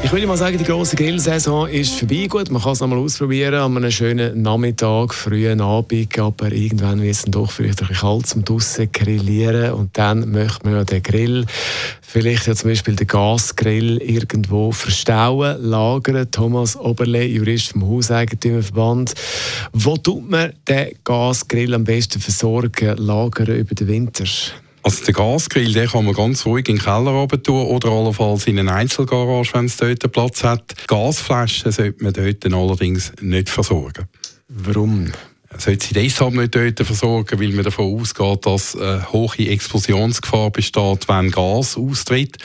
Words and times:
Ich 0.00 0.12
würde 0.12 0.28
mal 0.28 0.36
sagen, 0.36 0.56
die 0.56 0.64
grosse 0.64 0.94
Grillsaison 0.94 1.68
ist 1.68 1.98
vorbei. 1.98 2.28
Gut, 2.28 2.50
man 2.50 2.62
kann 2.62 2.72
es 2.72 2.80
nochmal 2.80 3.00
ausprobieren 3.00 3.54
an 3.54 3.76
einem 3.76 3.90
schönen 3.90 4.40
Nachmittag, 4.42 5.12
frühen 5.12 5.60
Abend, 5.60 6.18
aber 6.18 6.52
irgendwann 6.52 7.02
wird 7.02 7.10
es 7.10 7.22
dann 7.22 7.32
doch 7.32 7.50
vielleicht 7.50 7.82
ein 7.82 7.88
bisschen 7.88 8.00
kalt 8.00 8.26
zum 8.26 8.44
draussen 8.44 8.90
grillieren 8.92 9.72
und 9.72 9.98
dann 9.98 10.30
möchte 10.30 10.64
man 10.64 10.76
ja 10.76 10.84
den 10.84 11.02
Grill, 11.02 11.44
vielleicht 12.00 12.46
ja 12.46 12.54
zum 12.54 12.70
Beispiel 12.70 12.94
den 12.94 13.08
Gasgrill 13.08 13.98
irgendwo 13.98 14.70
verstauen, 14.70 15.60
lagern. 15.62 16.30
Thomas 16.30 16.76
Oberle, 16.76 17.24
Jurist 17.24 17.72
vom 17.72 17.86
Hauseigentümerverband. 17.86 19.14
Wo 19.72 19.96
tut 19.96 20.30
man 20.30 20.52
den 20.68 20.92
Gasgrill 21.02 21.74
am 21.74 21.84
besten 21.84 22.20
versorgen, 22.20 22.96
lagern 22.98 23.48
über 23.48 23.74
den 23.74 23.88
Winter? 23.88 24.24
Also 24.88 25.04
den 25.04 25.12
Gasgrill 25.16 25.72
den 25.74 25.86
kann 25.86 26.06
man 26.06 26.14
ganz 26.14 26.46
ruhig 26.46 26.66
in 26.66 26.76
den 26.76 26.82
Keller 26.82 27.12
oben 27.12 27.42
tun 27.42 27.66
oder 27.66 27.90
allenfalls 27.90 28.46
in 28.46 28.58
eine 28.58 28.72
Einzelgarage, 28.72 29.52
wenn 29.52 29.66
es 29.66 29.76
dort 29.76 30.10
Platz 30.12 30.42
hat. 30.42 30.74
Gasflaschen 30.86 31.72
sollte 31.72 32.02
man 32.02 32.14
dort 32.14 32.46
allerdings 32.46 33.12
nicht 33.20 33.50
versorgen. 33.50 34.08
Warum? 34.48 35.12
Man 35.50 35.60
sollte 35.60 35.88
sie 35.88 35.92
deshalb 35.92 36.32
nicht 36.32 36.54
dort 36.54 36.80
versorgen, 36.80 37.38
weil 37.38 37.52
man 37.52 37.66
davon 37.66 38.00
ausgeht, 38.00 38.46
dass 38.46 38.76
eine 38.76 39.12
hohe 39.12 39.50
Explosionsgefahr 39.50 40.50
besteht, 40.52 41.06
wenn 41.06 41.32
Gas 41.32 41.76
austritt. 41.76 42.38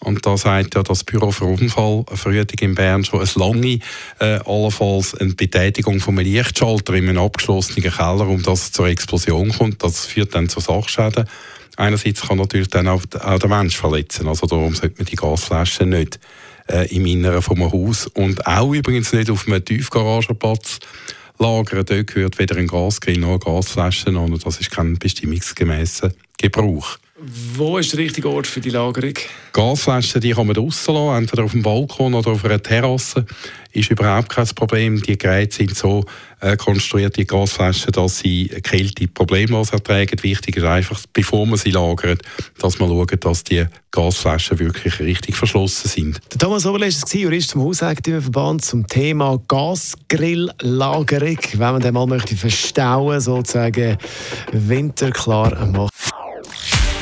Und 0.00 0.26
da 0.26 0.36
sagt 0.36 0.74
ja 0.74 0.82
das 0.82 1.04
Büro 1.04 1.30
für 1.30 1.44
Unfallverhütung 1.44 2.58
in 2.58 2.74
Bern 2.74 3.04
schon 3.04 3.22
es 3.22 3.36
lange, 3.36 3.78
äh, 4.18 4.40
allenfalls 4.44 5.14
eine 5.14 5.34
Betätigung 5.34 6.00
von 6.00 6.18
einem 6.18 6.26
Lichtschalter 6.26 6.94
in 6.94 7.08
einem 7.08 7.22
abgeschlossenen 7.22 7.88
Keller, 7.88 8.26
um 8.26 8.42
dass 8.42 8.62
es 8.62 8.72
zur 8.72 8.88
Explosion 8.88 9.50
kommt. 9.50 9.84
Das 9.84 10.06
führt 10.06 10.34
dann 10.34 10.48
zu 10.48 10.58
Sachschäden. 10.58 11.26
Einerseits 11.76 12.22
kann 12.22 12.38
natürlich 12.38 12.68
dann 12.68 12.88
auch, 12.88 13.02
auch 13.20 13.38
der 13.38 13.48
Mensch 13.48 13.76
verletzen. 13.76 14.28
Also 14.28 14.46
darum 14.46 14.74
sollte 14.74 14.96
man 14.98 15.06
die 15.06 15.16
Gasflaschen 15.16 15.90
nicht 15.90 16.20
äh, 16.70 16.94
im 16.94 17.06
Inneren 17.06 17.42
vom 17.42 17.70
Haus 17.70 18.06
und 18.06 18.46
auch 18.46 18.72
übrigens 18.72 19.12
nicht 19.12 19.30
auf 19.30 19.46
einem 19.46 19.64
Tiefgaragenplatz 19.64 20.78
lagern. 21.38 21.84
Dort 21.84 22.06
gehört 22.06 22.38
weder 22.38 22.56
ein 22.56 22.66
Gasgrill 22.66 23.18
noch 23.18 23.30
eine 23.30 23.38
Gasflasche 23.38 24.08
an. 24.08 24.38
Das 24.42 24.60
ist 24.60 24.70
kein 24.70 24.98
bestimmungsgemäßer 24.98 26.12
Gebrauch. 26.38 26.98
Wo 27.16 27.78
ist 27.78 27.92
der 27.92 28.00
richtige 28.00 28.28
Ort 28.28 28.48
für 28.48 28.60
die 28.60 28.70
Lagerung? 28.70 29.14
Gasflaschen 29.52 30.20
die 30.20 30.32
kann 30.32 30.48
man 30.48 30.54
draussen 30.54 30.94
lassen, 30.94 31.16
entweder 31.22 31.44
auf 31.44 31.52
dem 31.52 31.62
Balkon 31.62 32.12
oder 32.12 32.32
auf 32.32 32.44
einer 32.44 32.60
Terrasse. 32.60 33.24
Ist 33.70 33.88
überhaupt 33.88 34.30
kein 34.30 34.48
Problem. 34.48 35.00
Die 35.00 35.16
Geräte 35.16 35.54
sind 35.54 35.76
so 35.76 36.04
äh, 36.40 36.56
konstruiert, 36.56 37.16
die 37.16 37.24
Gasflaschen, 37.24 37.92
dass 37.92 38.18
sie 38.18 38.48
Kälte 38.64 39.06
problemlos 39.06 39.70
ertragen. 39.70 40.20
Wichtig 40.22 40.56
ist 40.56 40.64
einfach, 40.64 41.00
bevor 41.12 41.46
man 41.46 41.56
sie 41.56 41.70
lagert, 41.70 42.22
dass 42.58 42.80
man 42.80 42.88
schaut, 42.88 43.24
dass 43.24 43.44
die 43.44 43.64
Gasflaschen 43.92 44.58
wirklich 44.58 44.98
richtig 44.98 45.36
verschlossen 45.36 45.88
sind. 45.88 46.20
Der 46.32 46.38
Thomas 46.40 46.66
Oberle 46.66 46.86
ist 46.86 47.06
es, 47.06 47.12
Jurist 47.12 47.50
zum 47.50 47.62
Hauseigentümerverband 47.62 48.64
zum 48.64 48.88
Thema 48.88 49.40
Gasgrilllagerung. 49.46 51.38
Wenn 51.52 51.58
man 51.58 51.80
den 51.80 51.94
mal 51.94 52.06
möchte 52.06 52.36
verstauen, 52.36 53.20
sozusagen 53.20 53.98
winterklar 54.50 55.64
machen. 55.66 55.93